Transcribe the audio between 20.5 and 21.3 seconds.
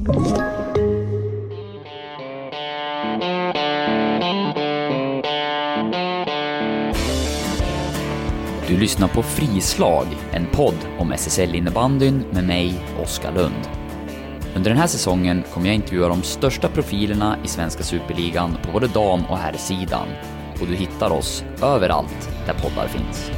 Och du hittar